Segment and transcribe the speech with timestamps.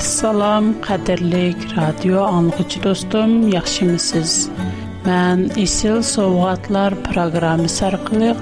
[0.00, 4.32] Assalom, qadrlik radio anlıqçı dostum, yaxşımısınız?
[5.08, 8.40] Mən Isil Sovqatlar proqramı sarqılıq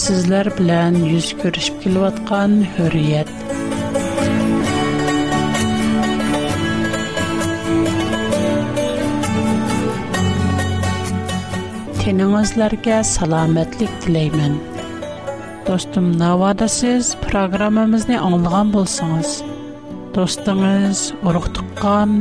[0.00, 3.30] sizlər bilən yüz görüşüb kilvatqan hürriyet.
[12.02, 14.58] Teningizlərə salamatlik diləyirəm.
[15.70, 19.30] Dostum, navada siz proqramımızı anlığan bolsunuz.
[20.16, 21.58] do'stingiz, urug'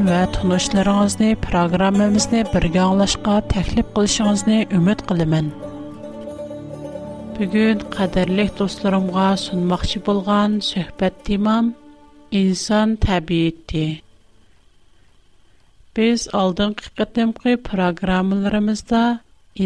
[0.08, 5.48] va tanishlaringizni programmamizni birga anglashga taklif qilishingizni umid qilaman.
[7.40, 11.66] Bugun qadrli do'stlarimga sunmoqchi bo'lgan suhbat temam
[12.44, 13.84] inson tabiati.
[16.00, 19.04] Biz oldingi qatimqi programmalarimizda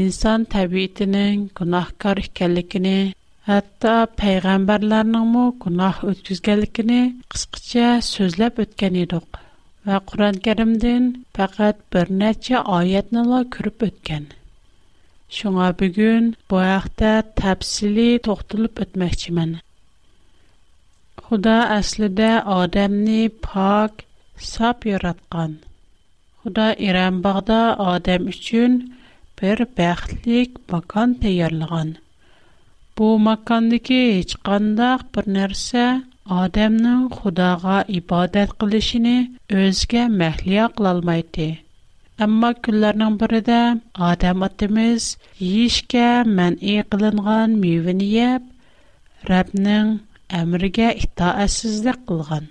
[0.02, 3.00] inson tabiatining gunohkor ekanligini
[3.49, 6.95] hatto payg'ambarlarningmi gunoh o'tkazganligini
[7.33, 9.27] qisqacha so'zlab o'tgan edik
[9.89, 11.03] va qur'oni karimdan
[11.39, 14.23] faqat bir necha oyatnila ko'rib o'tgan
[15.39, 19.51] shunga bugun bu haqda tafsili to'xtalib o'tmoqchiman
[21.27, 23.93] xudo aslida odamni pok
[24.53, 25.53] sop yaratgan
[26.39, 27.61] xudo iranbog'da
[27.93, 28.71] odam uchun
[29.43, 31.91] bir baxtlik makon tayyorlagan
[32.99, 35.85] Бу мәкан дике һич кандак бер нәрсә
[36.43, 39.15] адамның Худога ибадат килишене
[39.63, 41.47] үзгә мәхлия кыл алмый ди.
[42.27, 43.57] Әмма күлләрнең бер иде,
[44.11, 45.09] адамитмиз
[45.47, 46.05] ишке
[46.38, 48.47] мәнн иклинган мәвни йәп
[49.31, 49.91] Рәбнең
[50.41, 52.47] әмергә итаъәсезлек кылган.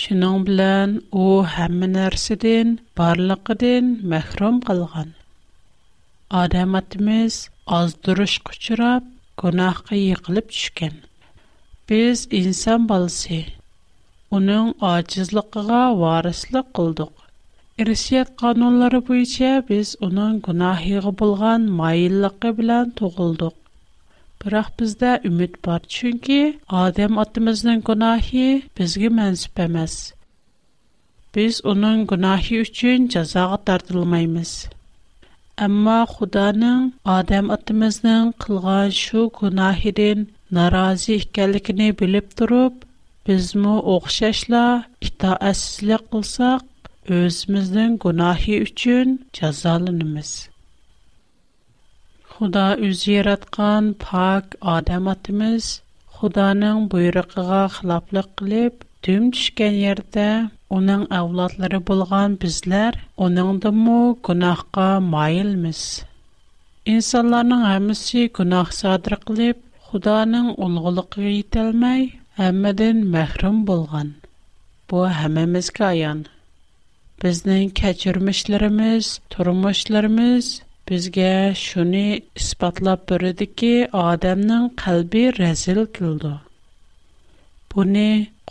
[0.00, 5.14] Шинн белән ул һәм нәрсәдән, барлык дин мәхрүм кылган.
[6.42, 7.42] Адамитмиз
[7.72, 9.04] ozdirishga uchrab
[9.42, 10.96] gunohga yiqilib tushgan
[11.92, 13.38] biz inson bolasi
[14.38, 17.22] uning ojizligiga varislik qildik
[17.86, 23.56] irshiyat qonunlari bo'yicha biz uning gunohiga bo'lgan moyilligi bilan tug'ildik
[24.44, 26.40] biroq bizda umid bor chunki
[26.84, 28.46] odam otamizning gunohi
[28.82, 29.96] bizga mansub emas
[31.38, 34.54] biz uning gunohi uchun jazoga tortilmaymiz
[35.62, 36.78] Әмма Худаның
[37.16, 40.24] Адам атымызның қылған шу гунахидин
[40.56, 42.80] наразы икәнлегене билеп турып,
[43.30, 44.62] bizmi o'xshashla
[45.10, 46.64] itoatsizlik qilsaq,
[47.18, 50.32] o'zimizning gunohi uchun jazolanamiz.
[52.34, 55.70] Xudo o'zi yaratgan pok odamatimiz
[56.18, 60.26] Xudoning buyrug'iga xiloflik qilib, түмчкәләр дә,
[60.74, 63.96] аның авлодлары булган безләр, аның да мо
[64.28, 65.80] кунаഖка майлмыз.
[66.92, 72.06] Инсонларның һәммәсе кунақ сәдрә кылып, Худаның улгылык риетәлмәй,
[72.40, 73.76] һәммәдән мәхрүм Bu
[74.92, 76.24] Бу һәммәбезгә яң.
[77.24, 80.48] Безнең кечүрмишләребез, тормышларыбыз
[80.88, 81.30] безгә
[81.66, 82.06] шуны
[82.40, 83.74] испатлап бөрә дики,
[84.06, 85.84] адәмнең калбы рэзил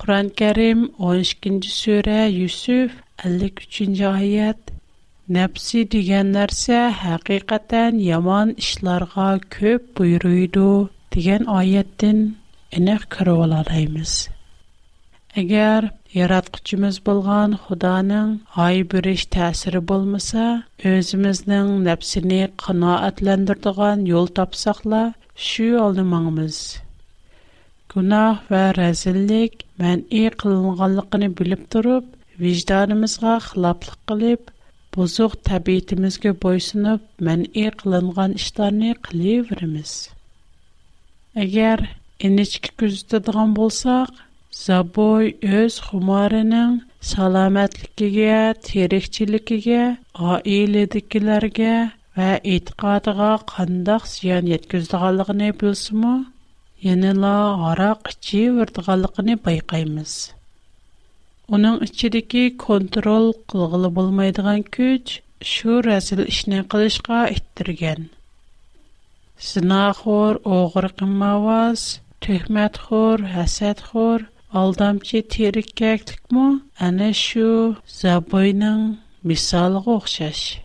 [0.02, 2.94] Құран кәрім 12 кінді сөйрә, Юсуф
[3.24, 4.72] 53-кінді айет.
[5.36, 6.80] Нәпсі деген нәрсе,
[7.18, 9.28] әқиқаттен яман ішларға
[9.58, 10.64] көп бұйруйду
[11.18, 12.24] деген айеттін
[12.80, 14.16] әнек күрі оладаймыз.
[15.44, 15.90] Әгер
[16.26, 18.34] ератқычымыз болған ұданың
[18.68, 20.48] ай бүріш тәсірі болмыса,
[20.96, 23.04] өзіміздің нәпсіні қына
[24.16, 25.04] yol тапсақла,
[25.52, 26.64] шүй алдымаңымыз.
[27.96, 32.06] gunoh va razillik man'i qilinganligini bilib turib
[32.44, 34.48] vijdonimizga xiloflik qilib
[34.96, 39.94] buzuq tabiatimizga bo'ysunib man'i qilingan ishlarni qilaveramiz
[41.44, 41.86] agar
[42.30, 44.18] ingichka kuzatadigan bo'lsak
[44.64, 45.30] zaboy
[45.62, 46.74] o'z xumorining
[47.14, 48.42] salomatligiga
[48.72, 49.84] terikchiligiga
[50.32, 51.76] oiladikilarga
[52.18, 56.16] va e'tiqodiga qandaq ziyon yetkazdiganligini bilsinmi
[56.84, 60.14] Яныла ғара қүші вірдіғалықыны байқаймыз.
[61.58, 65.14] Оның үшілігі контроль қылғылы болмайдыған көч,
[65.46, 68.04] үшу әзіл үшінен қылышқа әйттірген.
[69.52, 71.86] Сына құр, оғыр қымауаз,
[72.28, 74.28] түйімәт құр, әсәт құр,
[74.64, 76.50] алдамшы терік кәкдік мұ,
[76.90, 77.14] әні
[78.02, 78.86] забойның,
[79.32, 80.60] мисалы қоқшашы.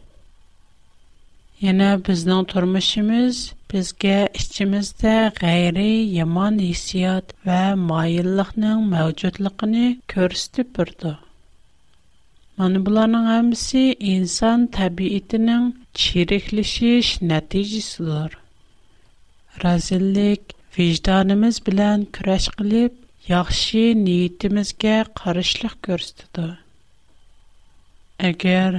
[1.58, 3.38] Yana bizning turmushimiz
[3.72, 7.56] bizga ichimizda g'ayri yomon hissiyot va
[7.86, 9.80] moyillikning mavjudligini
[10.12, 11.10] ko'rsatib turdi
[12.62, 15.64] mana bularning hammasi inson tabiatining
[16.04, 18.36] chiriklashish natijasidir
[19.66, 23.00] razillik vijdonimiz bilan kurash qilib
[23.32, 24.94] yaxshi niyatimizga
[25.24, 26.46] qarishlik ko'rsatadi
[28.30, 28.78] agar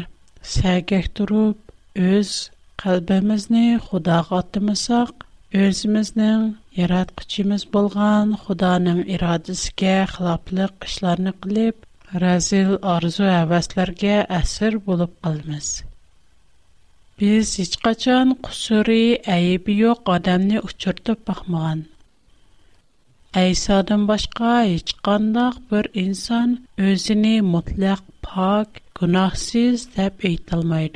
[0.58, 2.34] sagak turib o'z
[2.80, 5.26] калбэмизне Худога атмасак,
[5.64, 6.44] өзмизнең
[6.78, 11.82] яраткычыбыз булган Худоның ирадысга хилафлык эшләрне килеп,
[12.24, 15.68] разил арзу-хәвәстләргә әсир булып калмаз.
[17.24, 19.02] Без hiç качан кушри,
[19.36, 21.84] әйеп юк одамны учыртып бакмаган.
[23.44, 26.56] Әйсадан башка hiç кانداк бер инсан
[26.94, 30.88] өзені мутлак пак, гынаһсез дип әйтелмәй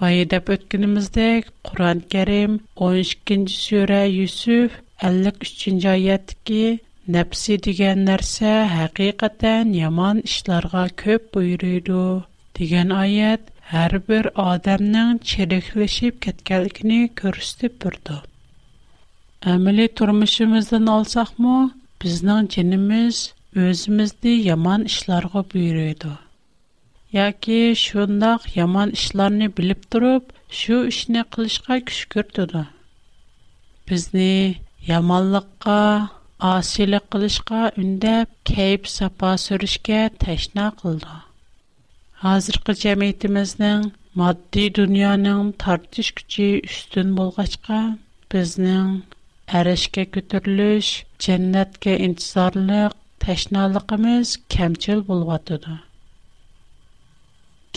[0.00, 3.44] Bayı dep ötkünümüzdek Kur'an Kerim 12.
[3.48, 4.72] sure Yusuf
[5.02, 5.68] 53.
[5.86, 6.78] ayetteki
[7.14, 12.00] Nəfsi digən nərsə həqiqətən yaman işlərə köp buyuruydu.
[12.60, 18.18] Digən ayət hər bir adamın çirikləşib ketkəlikini göstərib durdu.
[19.54, 21.56] Əməli turmuşumuzdan alsaqmı,
[22.04, 23.22] bizning jinimiz
[23.68, 26.16] özimizni yaman işlərə buyuruydu.
[27.16, 32.62] yoki shundoq yomon ishlarni bilib turib shu ishni qilishga kuch kiritadi
[33.90, 34.26] bizni
[34.88, 35.76] yomonlikqa
[36.48, 41.14] osiylik qilishga undab kayf safo surishga tashna qildi
[42.26, 43.88] hozirgi jamiyatimizning
[44.24, 47.80] moddiy dunyoning tortish kuchi ustun bo'lg'achqa
[48.36, 48.92] bizning
[49.62, 50.92] arishga ko'tarilish
[51.28, 55.76] jannatga intizorlik tashnaligimiz kamchil bo'lvotidi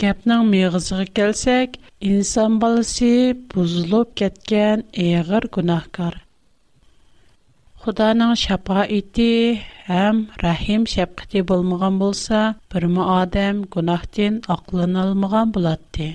[0.00, 1.74] Кепнең мәгъзиге келсәк,
[2.10, 3.08] инсан баласы
[3.54, 6.14] бузылып кеткән эгыр гунахкар.
[7.82, 9.26] Худаның шапа ите
[9.90, 12.40] һәм рахим шапкыты булмаган булса,
[12.74, 16.08] бер мо адам гунахтан акылын алмаган булатты.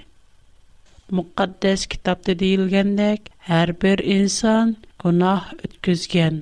[1.19, 4.73] Мукаддас китапта диелгәндәк, һәр бер инсан
[5.05, 6.41] гунах үткәзгән.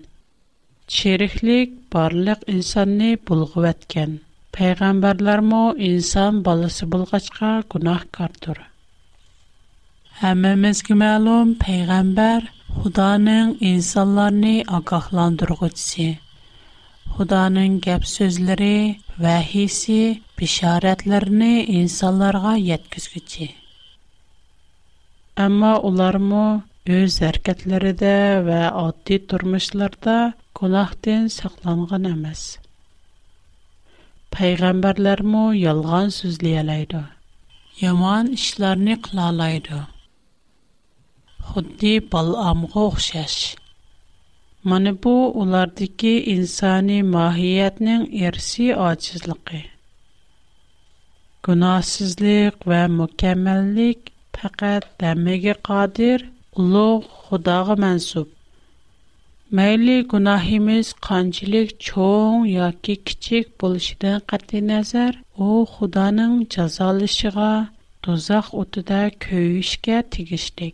[0.97, 4.21] Чирихлек барлык инсанны булгып әткән.
[4.55, 5.61] payg'ambarlarmi
[5.91, 8.57] inson bolasi bo'lg'achqa gunohkordir
[10.21, 12.39] hammamizga ma'lum payg'ambar
[12.79, 16.07] xudoning insonlarni ogohlantirg'uchisi
[17.15, 18.75] xudoning gap so'zlari
[19.25, 19.99] vahiysi
[20.43, 23.47] bishoratlarini insonlarga yetkazguchi
[25.47, 26.45] ammo ularmi
[26.99, 28.15] o'z harakatlarida
[28.51, 30.17] va oddiy turmushlarda
[30.61, 32.41] gunohdan saqlangan emas
[34.37, 36.99] payg'ambarlarmu yolg'on so'zlayalaydi
[37.81, 39.79] yomon ishlarni qilalaydi
[41.49, 43.35] xuddi balomga o'xshash
[44.71, 45.13] mana bu
[45.43, 49.61] ulardagi insoniy mohiyatning irsiy ojizligi
[51.49, 53.99] gunohsizlik va mukammallik
[54.39, 56.17] faqat damiga qodir
[56.65, 58.27] ulug' xudoga mansub
[59.57, 65.13] Mayli gunohimiz qanchalik cho'ng yoki kichik bo'lishidan qat'iy nazar,
[65.47, 67.49] u Xudoning jazolashiga,
[68.07, 70.73] dozoq o'tida kuyishga tegishlik.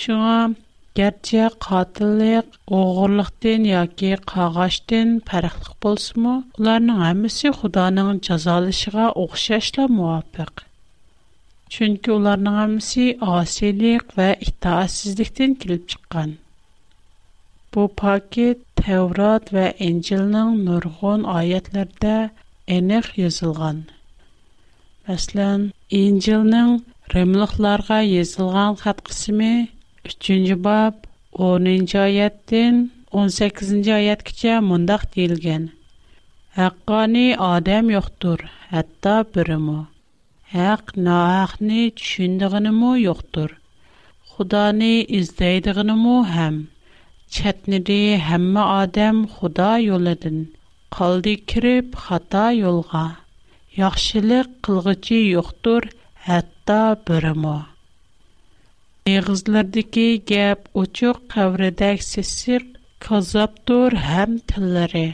[0.00, 0.56] Shunga
[1.02, 2.48] garchi qotillik,
[2.80, 10.66] o'g'irlikdan yoki qag'ashdan farqli bo'lsa-mu, ularning hammasi Xudoning jazolashiga o'xshashla muvofiq.
[11.76, 16.36] Чөнки уларның һәммәсе асилик ва итаассызлыктан килеп чыккан.
[17.76, 22.12] Bu paket Tevrat və İncilin nurg'un ayətlərdə
[22.76, 23.82] aniq yazılğan.
[25.08, 25.66] Məsələn,
[25.98, 26.70] İncilin
[27.14, 29.50] Rimliklərə yazılğan xətt qismi
[30.12, 31.02] 3-cü bab
[31.48, 32.78] 10-cu ayətdən
[33.24, 35.68] 18-ci ayətgəcə mündəq deyilgan.
[36.62, 39.78] Haqqani adam yoxdur, hətta birimi.
[40.56, 43.52] Haq nahaqni tushundig'inimi yo'qdir.
[44.32, 46.56] Xudoni izlaydiganimi ham.
[47.34, 50.36] Чатнеде һәммә адем خدا юлыдан
[50.98, 53.02] калды кириб хата юлга.
[53.80, 55.88] Яхшылык кылгычы юктур,
[56.28, 56.78] хәтта
[57.10, 57.52] бөримо.
[59.12, 62.32] Ә гызлардакы гәп очок каврындак сес
[63.06, 65.04] кезап тур һәм телләре.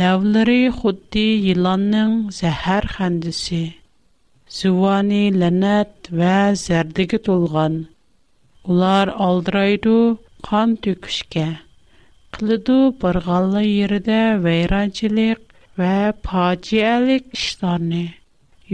[0.00, 3.62] Ләвләре хутти яланның заһәр хәндیسی.
[4.48, 7.18] Сувани ланат ваз ярдык
[8.66, 10.18] Улар алдырайду.
[10.46, 11.42] Қан төкүшке,
[12.34, 12.74] қылыду
[13.04, 15.40] барғалы еріде вейранчилик
[15.80, 15.94] ва
[16.26, 18.02] паціялик ішларни.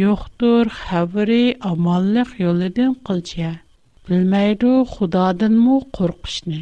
[0.02, 3.54] Йохтур хабыри амаллик йолидын қылчия,
[4.04, 6.60] білмайду худадын му қорғышни.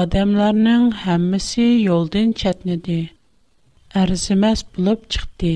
[0.00, 2.98] Адамларның хаммиси йолдын чатниди,
[4.02, 5.54] әрзимас бұлып чыхти.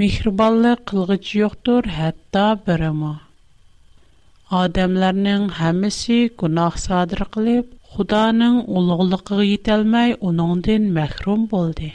[0.00, 2.94] Михрабалы қылғыц йохтур хатта бірі
[4.56, 11.88] Адамларның һәммәсе гунах садыр кылып, Худоның улуглыгыга йетәлмәй, униң дин мәхрум булды.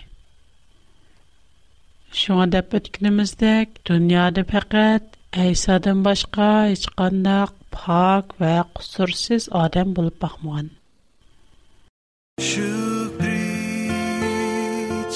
[2.21, 3.51] Шуңа да бүткәнемездә
[3.89, 5.13] дөньяда фақат
[5.45, 7.45] Әйсадан башка һеч кандай
[7.75, 10.71] пак ва кусурсыз адам булып бакмаган.
[12.41, 13.37] Шүкри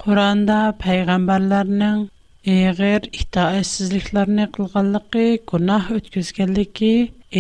[0.00, 2.02] Құранда пәйғамбарларының
[2.54, 6.90] Егер ихта эссизликларны кылганлыгы, гунах өткизгенлиги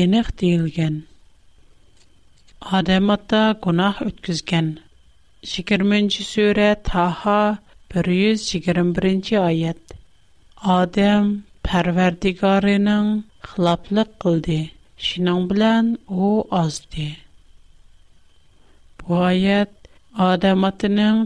[0.04, 0.96] энек дийилген.
[2.80, 4.72] Адам ата гунах өткизген.
[5.52, 7.40] 20-нче сүре Таха
[7.92, 9.84] 121-нче аят.
[10.80, 11.30] Адам
[11.60, 13.12] парвардигарының
[13.52, 14.62] хилаплык кылды.
[15.04, 16.26] Шинан белән о
[16.58, 17.06] азды.
[18.98, 19.74] Бу аят
[20.16, 21.18] Адам атының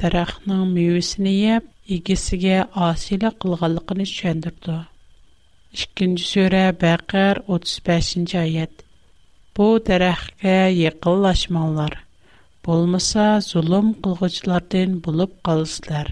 [0.00, 4.80] дарахның мөйесен яп, игесегә асилә кылганлыгын төшендерде.
[5.76, 8.82] 2-нче сүрә 35-нче аят.
[9.54, 10.56] Бу дарахкә
[10.90, 11.96] якынлашмаңнар.
[12.64, 16.10] Булмаса зулым кылгычлардан булып калыслар.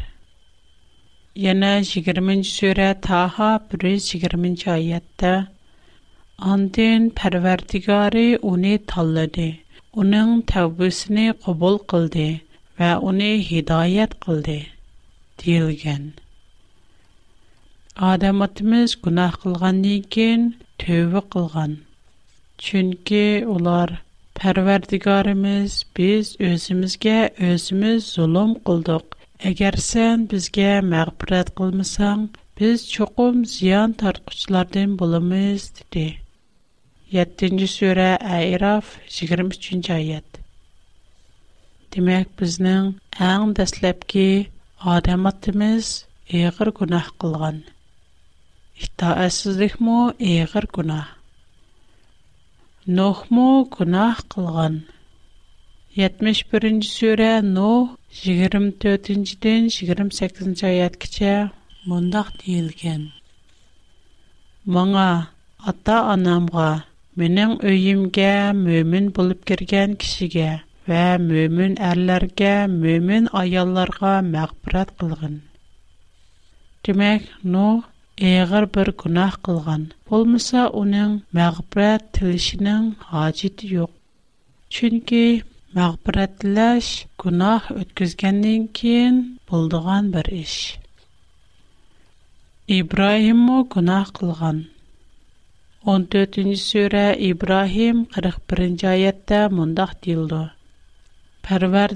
[1.50, 5.34] Яна 20-нче сүрә Таха 120-нче аятта
[6.42, 9.48] Андин Парвардигари уни талды.
[10.00, 12.40] уның тавбусини қабул қилди
[12.78, 14.64] ва уни ҳидоят қилди.
[15.38, 16.12] Дилган.
[17.96, 20.42] Адам атмиз гунаҳ қилгандан кейин
[20.78, 21.72] тавба қилган.
[22.62, 23.90] Чунки улар
[24.40, 27.18] Парвардигаримиз биз ўзимизга
[27.50, 29.04] ўзимиз зулум қилдиқ.
[29.50, 36.18] Агар сен бизга мағфират қилмасанг, биз чуқум зиён тортқучлардан бўламиз, деди.
[37.10, 40.36] 7-нче сүре Айраф 23-нче аят.
[41.90, 42.92] Демәк, безнең
[43.28, 44.22] иң дәслепке
[44.94, 45.88] адам атымыз
[46.28, 47.58] эгер гунах кылган.
[48.86, 51.10] Итаәсезлек мо эгер гунах.
[52.86, 54.78] Нох мо гунах кылган.
[55.96, 61.34] 71-нче сүре Но 24-нчедән 28-нче аяткәчә
[61.90, 63.10] мондак диелгән.
[64.66, 65.08] Маңа
[65.66, 66.68] ата-анамга
[67.18, 68.26] Менің өйімге
[68.56, 70.50] мөмін болып керген кішіге
[70.90, 75.34] вә мөмін әрлерге, мөмін аялларға мәқпірат қылғын.
[76.88, 77.64] Демек, ну,
[78.18, 79.88] эйгір бір күнах қылған.
[80.12, 83.90] Болмыса, оның мәқпірат тілішінің ғажеті йоқ.
[84.78, 85.24] Чүнкі,
[85.80, 86.92] мәқпіратіләш
[87.24, 90.56] күнах өткізгеннен кейін болдыған бір іш.
[92.78, 94.68] Ибраиму күнах қылған.
[95.88, 100.50] 14-жи суре Ибрахим 41-жи аятта мундах дилду.
[101.46, 101.90] Парвар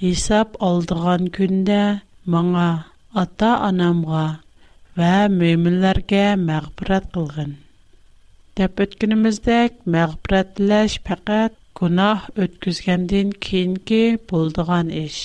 [0.00, 1.78] Хисап алдыған күнде
[2.34, 2.68] маңа,
[3.22, 4.22] Ата-анамға
[5.00, 7.50] ва мөмілерге мағбрат қылғын.
[8.60, 15.18] Деп өткініміздек мағбратылаш пақат Кунах өткізгенден кенге болдыған іш.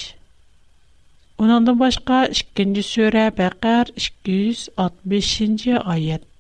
[1.38, 2.24] Унанды башқа,
[2.62, 6.32] 2 жи суре бақар 265-жи аятта.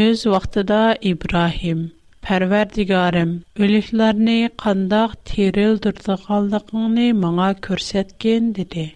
[0.00, 0.76] Өз вақтыда
[1.08, 1.80] Ибрахим,
[2.26, 3.32] пәрвәрдігарым,
[3.64, 8.86] өліклеріні қандақ терел дұрды қалдықыңны маңа көрсеткен, деді.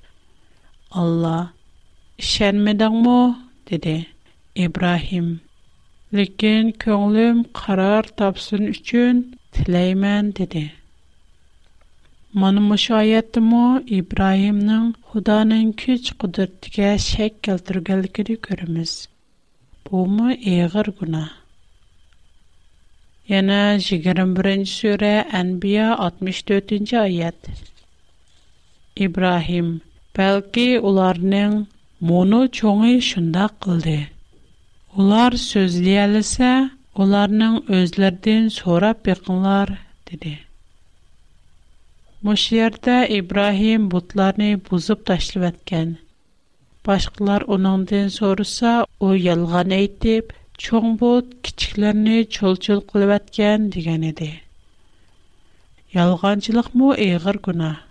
[1.03, 1.35] Алла,
[2.31, 3.19] шәнмедің му,
[3.73, 3.95] деді.
[4.69, 5.29] Ибрахим,
[6.21, 9.23] лікен көңілім қарар тапсын үшін
[9.59, 10.65] тілеймен, деді.
[12.41, 13.67] Манымыш айетті му,
[14.01, 16.95] Ибрахимның құданың күч құдыртыға
[19.91, 20.89] Бу мы эгер
[23.39, 27.39] Яна 21-нче сүре Анбия 64-нче аят.
[29.05, 29.69] Ибрахим,
[30.19, 31.55] бәлки уларның
[32.11, 33.97] моны чоңы шунда кылды.
[34.97, 36.51] Улар сөзлиәлсә,
[37.05, 39.77] уларның өзләрдән сорап бекнлар
[40.11, 40.35] диде.
[42.23, 45.63] Мошерта Ибрахим бутларны бузып ташлып
[46.89, 48.73] башқылар унандын соуруса
[49.05, 50.31] оу ялған айттип,
[50.65, 54.31] чоң болд кичіклерні чол-чол кулеваткан диган иди.
[55.97, 57.83] Ялғанчылық му иғыр гунах.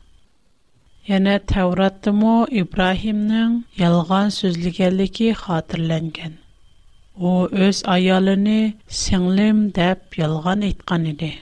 [1.08, 6.40] Яна Тавратты му Ибрахимның ялған сөзлігялыги хатырланган.
[7.18, 11.34] Оу өз аялыни сенглім деп ялған айткан иди.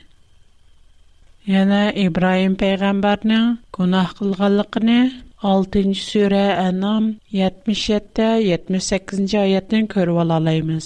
[1.47, 4.99] Яна Ибрахим пейгамбарның гунах қылғалықыни
[5.43, 10.85] 6-нче сүре Анам 77-78-нче аятын күрә алабыз.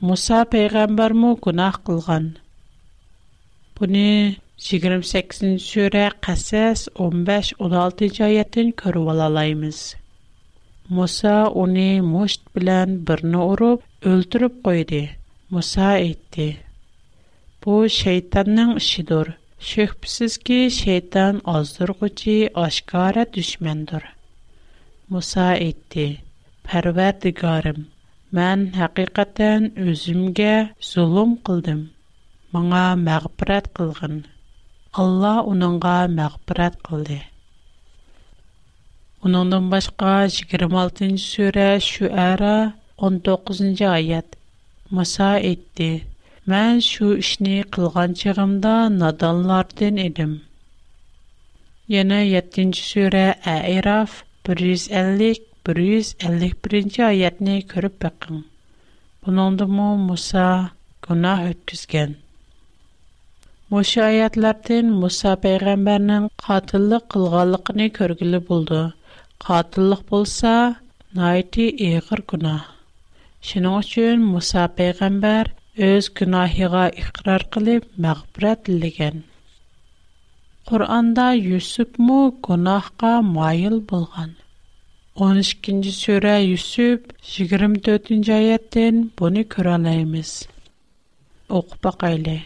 [0.00, 2.28] Муса пәйгамбер мо кунах кылган.
[3.74, 9.78] Буны 28-нче сүре Касас 15-16-нче аятын күрә алабыз.
[10.88, 13.82] Муса уни мошт белән берне урып
[14.14, 15.02] өлтүрүп койды.
[15.50, 16.48] Муса әйтте:
[17.64, 19.34] "Бу шайтанның ишидер.
[19.68, 24.06] Шөхбісізгі шейтан аздырғычы ашқара дүшмендір.
[25.12, 26.06] Муса етті,
[26.64, 27.82] пәрвәрдігарым,
[28.38, 30.54] мән хақиқаттан өзімге
[30.92, 31.82] зұлым қылдым.
[32.56, 34.16] Маңа мәғбірәт қылғын.
[35.04, 37.20] Алла оныңға мәғбірәт қылды.
[39.28, 44.40] Оныңдан башқа 26-нчы сөрә шу 19-нчы айат.
[44.88, 45.34] Муса
[46.50, 50.30] Мән шу ішні қылған чығымда надалардын едім.
[51.94, 53.20] Яна 7-ші сүрі
[53.52, 54.14] Айраф
[54.48, 58.40] 150-151 аятни көріп бәкін.
[59.26, 60.48] Бұныңды му Муса
[61.08, 62.10] күна өткізген.
[63.76, 68.80] Мұша аятлардын Муса пейғамбарның қатылық қылғалықыны көргілі болды.
[69.46, 70.54] Қатылық болса,
[71.22, 72.58] найти иғыр күна.
[73.52, 75.46] Шының үшін Муса пейғамбар–
[75.78, 79.22] Ез гына хира игърар кылып магъбурат дигән.
[80.66, 84.34] Куръанда Юсуп мо гынахка майыл булган.
[85.16, 90.32] 12-нчи сүрә Юсуп 24-нҗи аяттен буны көрәнебез.
[91.48, 92.36] Окуп әкәле.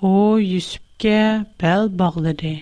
[0.00, 1.16] О Юсупка
[1.64, 2.54] бәл баглады.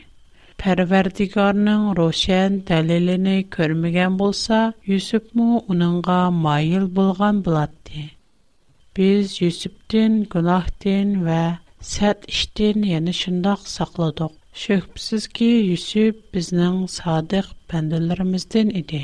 [0.59, 4.65] Пәрвердигорның росьен тәлелене көрмәгән булса,
[4.97, 8.11] Юсуп мо аныңга майыл булган булады.
[8.99, 11.43] Biz Yusufdin günahdan və
[11.91, 14.33] sət işdən, yəni şundaq saqladıq.
[14.63, 19.03] Şübhəsiz ki, Yusuf bizning sadiq bəndələrimizdən idi.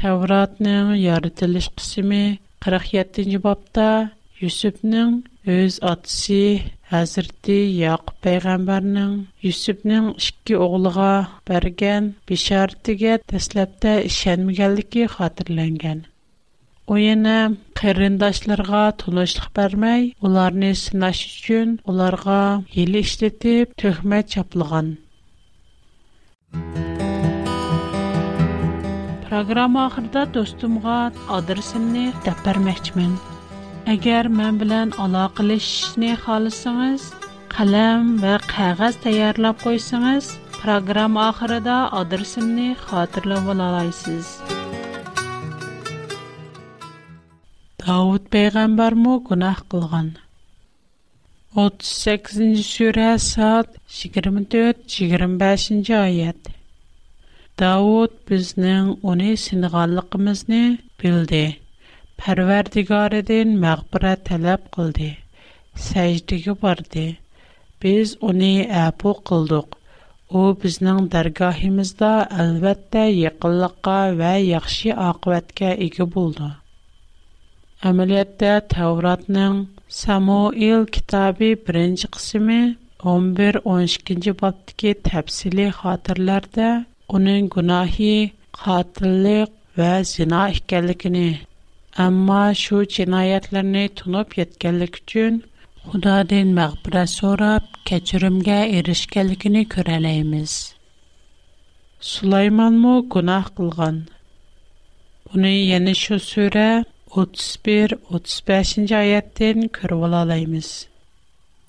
[0.00, 2.20] Tavratning yaratılış qismi
[2.66, 3.86] 47-ci babda
[4.40, 5.14] Yusufning
[5.58, 6.42] öz atası
[6.94, 9.14] Hazreti Yaqub peyğəmbərinin
[9.50, 11.12] Yusufning iki oğluğa
[11.52, 16.04] bərgən bişarətiyə təsləbdə işənməyənliyi xatırlanğan.
[16.92, 17.34] u yana
[17.80, 22.34] qarindoshlarga to'lashliq bermay ularni sinash uchun ularga
[22.74, 24.88] hili ishlatib tuhmat choplagan
[29.30, 30.96] Программа ахырда достумга
[31.38, 33.14] адресимни дәп бермәкчмен.
[33.94, 37.08] Әгәр мен белән алакалашышны халысыңыз,
[37.56, 43.70] қалам ва кагаз таярлап койсаңыз, программа ахырда адресимни хатırlап ала
[47.86, 50.08] Дауд байгамбар му гунах қылған.
[51.58, 56.36] 38-жи суре сад 24-25-жи айад.
[57.62, 60.60] Дауд бізнің уни синғаллықымызни
[61.02, 61.42] білді.
[62.22, 65.10] Парвардигаридын мағпыра талап қылді.
[65.88, 67.06] Сәйдігі барды.
[67.82, 68.52] Біз уни
[68.84, 69.74] абу қылдық.
[70.30, 72.14] У бізнің даргахимызда
[72.46, 76.54] албетті яқылықа ва яхши ақвэтке ігі болды.
[77.88, 79.54] Әмәлиятта Тәвратның
[80.00, 82.58] Самуил китабы 1-нче кысымы
[83.12, 86.68] 11-12 баптагы тәфсилий хатırlarda
[87.18, 88.10] уның гунаһи
[88.60, 91.24] қатиллик ва зина икәнлегене,
[92.06, 95.40] әмма шу җинаятларны тунып yetkәнлек өчен
[95.88, 100.54] Худадән мәгъфирәт сорап, кечиримгә эришкәнлегене күрәләйбез.
[102.12, 104.02] Сулайман мо гунаһ кылган.
[105.26, 106.68] Буны яны шу сүре
[107.12, 110.68] 31-35 аяттен көріп ола алаймыз.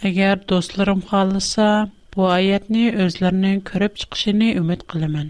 [0.10, 1.66] Әгер достларым қалыса,
[2.14, 5.28] бұл аятны өзлерінің көріп шықшыны үміт қылымын.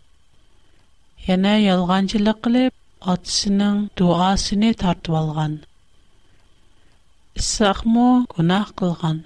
[1.28, 2.74] Яна елганчилик лип,
[3.14, 5.60] адсынын дуасыни тарту алған.
[7.44, 9.22] Исах му кунах қылған.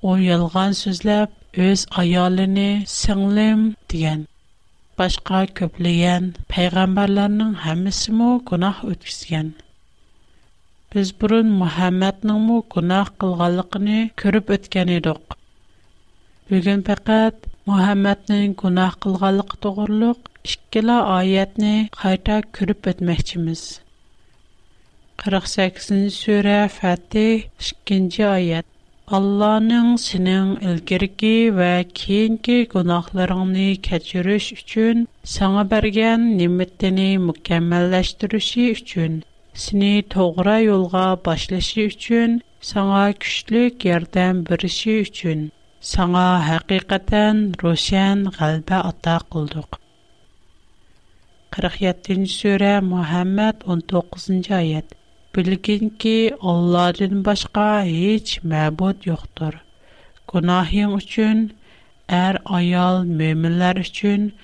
[0.00, 1.34] Оу елган сөзлэп,
[1.70, 4.28] өз аялыни сыңлим диген.
[5.02, 7.54] Башқа көплийен пайгамбарларнын
[8.14, 9.54] му
[10.94, 15.24] Biz burun Muhammadningmu gunoh qilganligini ko'rib o'tgan edik.
[16.50, 20.20] Bugun faqat Muhammadning gunoh qilganligi to'g'riliq
[20.52, 23.64] ikkala oyatni qayta ko'rib o'tmoqchimiz.
[25.24, 27.36] 48-sura Fatih
[27.94, 28.66] 2-oyat.
[29.18, 35.02] allohning sening ilgirki va keyingi gunohlaringni kechirish uchun
[35.34, 39.22] sana bergan ne'matini mukammallashtirishi uchun
[39.54, 49.18] seni toğra yolğa başlaşı üçün, sana güçlük yardım birişi üçün, sana hakikaten roşan galbe ata
[49.18, 49.76] kıldık.
[51.50, 52.26] 47.
[52.26, 54.26] Sure Muhammed 19.
[54.50, 54.84] Ayet
[55.36, 59.52] Bilgin ki Allah'ın başka hiç məbud yoktur.
[60.32, 61.54] Günahın üçün,
[62.08, 64.34] er ayal müminler üçün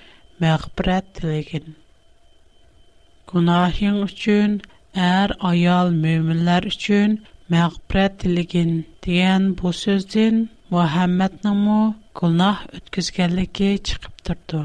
[0.40, 1.76] məğbirət dilegin.
[3.32, 4.62] Günahın üçün,
[4.98, 7.12] er ayol möminlər üçün
[7.50, 8.72] məğfirət diligin
[9.06, 10.40] deyən bu sözdən
[10.74, 14.60] Muhammednin mu günah ötküzgənliyi çıxıb durdu.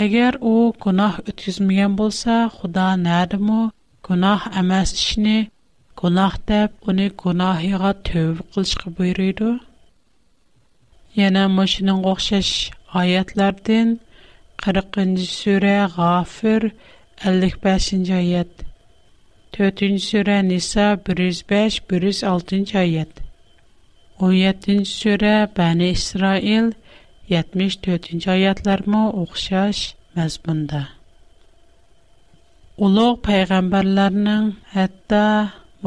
[0.00, 3.70] Əgər o günah ötküzməyən bolsa, Xuda nədimi
[4.08, 5.36] günah emas işini
[6.02, 9.50] günah deyib onu günahığa tövbə qilishqa buyurdu.
[11.20, 12.48] Yana məşinin oxşaş
[13.00, 13.96] ayətlərdən
[14.64, 16.72] 40-cı surə Ğafir 1
[17.22, 18.62] 55-ci ayət
[19.54, 23.22] 4-cü surə Nisa 105-106-cı ayət
[24.24, 26.72] 17-ci surə Bəni İsrail
[27.30, 29.78] 74-cü ayətlərmə oxşar
[30.18, 30.82] məzmunda.
[32.84, 35.22] Uluq peyğəmbərlərinin, hətta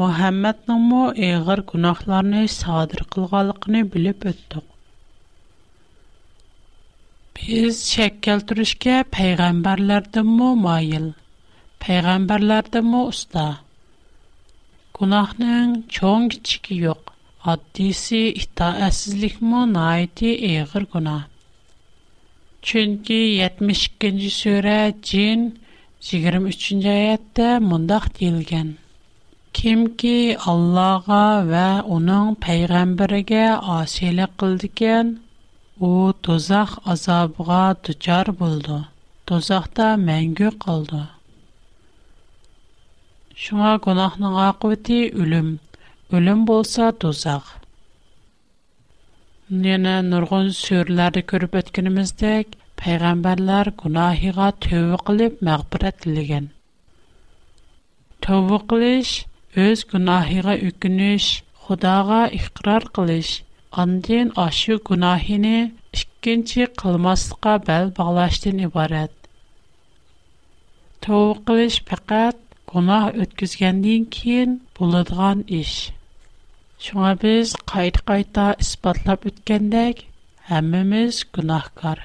[0.00, 4.67] Muhammednin mu əğir günahlarını sadir qılğanlığını bilib ötdük.
[7.46, 11.04] biz shak keltirishga payg'ambarlardanmi moyil
[11.84, 13.44] payg'ambarlardanmi usta
[14.98, 17.12] gunohning cho'ng kichigi yo'q
[17.52, 21.22] oddiysi itoatsizlikmi noiti eg'ir gunoh
[22.70, 24.76] chunki yetmish ikkinchi sura
[25.10, 25.46] jin
[26.08, 28.74] yigirma uchinchi oyatda mundoq deyilgan
[29.60, 30.16] kimki
[30.54, 31.22] allohga
[31.52, 31.66] va
[31.98, 33.46] uning payg'ambariga
[33.78, 35.16] osiylik qildikan
[35.80, 38.84] O dozaq azabığa düçar buldu.
[39.28, 41.02] Dozaqda məngü qaldı.
[43.42, 45.52] Şuna günahın aqibəti ölüm.
[46.18, 47.44] Ölüm bolsa dozaq.
[49.66, 56.50] Nənə nurgun sürləri görüb ötkənimizdək, peyğəmbərlər günahiga tövbə qılıb məğfirət diləgən.
[58.26, 59.14] Tövbə qılış
[59.68, 61.30] öz günahiga ökünüş,
[61.68, 63.28] Xudaga iqrar qılış
[63.76, 69.10] Андин ашу гунахини ішкінчи қылмасылга бәл бағлашдин ібарад.
[71.04, 72.38] Туу қылыш пақад
[72.72, 75.74] гунах өткізгендин кейін буладған іш.
[76.86, 80.00] Шуға біз қайд-қайда іспатлап өткендек,
[80.48, 82.00] хамимыз гунахкар.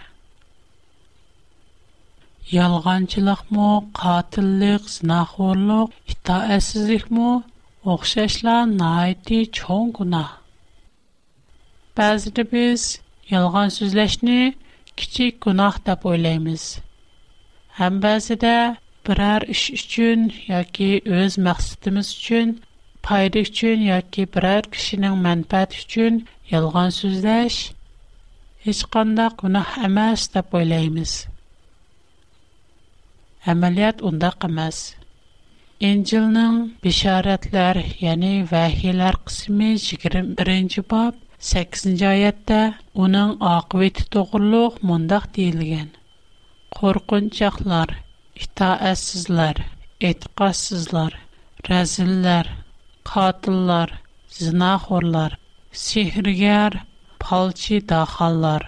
[2.58, 3.70] Ялғанчылық му,
[4.04, 7.32] қатылық, зинахуырлық, хитаэсізлих му,
[7.96, 9.46] оқшашла наайди
[12.00, 12.84] Bəzidə biz
[13.32, 14.36] yalğan sözləşni
[15.02, 16.64] kiçik günah deyə oylayırıq.
[17.80, 18.54] Həm bəzidə
[19.10, 20.88] birər iş üçün yoki
[21.20, 22.56] öz məqsədimiz üçün,
[23.10, 26.18] fayda üçün yoki birər kişinin mənfəəti üçün
[26.54, 27.60] yalğan sözləş
[28.66, 31.14] heç qandaq günah emas deyə oylayırıq.
[33.54, 34.80] Əməliyyat ondaq emas.
[35.94, 42.58] İncilning bisharatlar, ya'ni vahiylar qismi 21-bob 8-ci ayətdə
[43.06, 45.90] onun aqibəti doğruluq mündəq deyilgən.
[46.78, 47.90] Qorxunçaqlar,
[48.46, 49.60] itaətsizlər,
[50.12, 51.18] etiqadsızlar,
[51.70, 52.48] rəzillər,
[53.12, 53.92] qatillər,
[54.38, 55.36] zinaxorlar,
[55.84, 56.80] sehrgər,
[57.26, 58.64] palçı daxallar,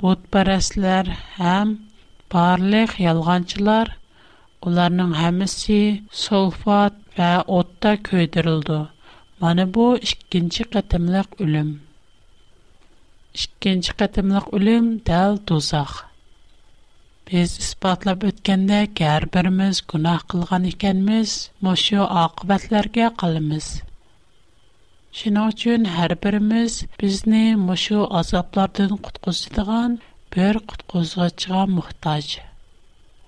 [0.00, 1.76] butpərəslər həm
[2.36, 3.92] barlıq yalğancılar,
[4.64, 5.78] onların həmisi
[6.24, 8.80] sulfat və otda köydürüldü.
[9.42, 11.70] mana bu ikkinchi qatimliq o'lim
[13.44, 15.94] ikkinchi qatimliq o'lim dal do'zax
[17.30, 21.30] biz isbotlab o'tgandek har birimiz gunoh qilgan ekanmiz
[21.68, 23.66] mushu oqibatlarga qolamiz
[25.22, 29.98] shuning uchun har birimiz bizni mushu azoblardan qutqizadigan
[30.36, 32.26] bir qutqizg'ichga muhtoj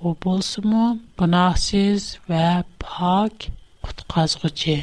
[0.07, 0.87] u bo'lsimi
[1.25, 2.01] gunohsiz
[2.31, 2.49] va
[2.89, 3.37] pok
[3.87, 4.81] qutqazguchi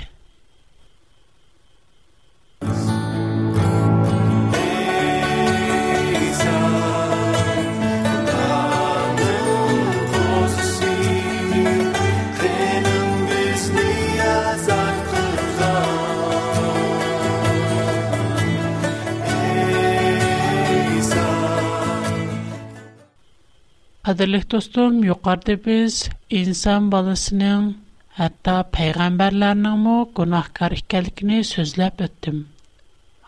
[24.11, 25.99] Qadirlik dostum, yuqarıda biz
[26.39, 27.71] insan balasının,
[28.19, 32.41] hatta peyğəmbərlərinin mu günahkar ikəlikini sözləb ötdüm.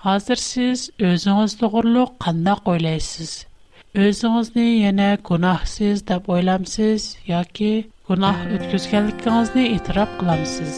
[0.04, 3.46] Hazır siz özünüz doğruluq qandaq oylaysız?
[3.94, 7.76] Özünüzni yana günahsız deb oylamsız yoki
[8.10, 10.76] günah ötküzgenlikingizni e'tirof qilamsiz?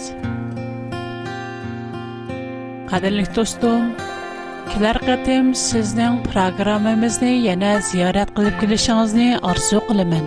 [2.90, 3.84] Qadirli do'stim,
[4.74, 10.26] kelar qatim sizning programmamizni yana ziyorat qilib kelishingizni orzu qilaman.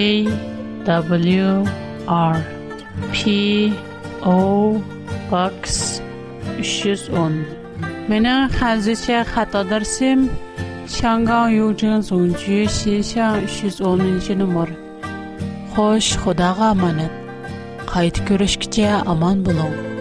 [1.13, 1.65] w
[2.17, 2.37] r
[3.13, 3.73] p
[4.25, 4.77] o
[5.31, 5.59] box
[6.61, 7.45] 310
[8.11, 10.29] mening hanzicha xat adresim
[10.99, 14.69] Şangan Yujin Zongju Xishan 310 nömr.
[15.75, 17.15] Xo'sh, Xudoga amonat.
[17.93, 19.98] Qayt ko'rishgacha omon bo'ling.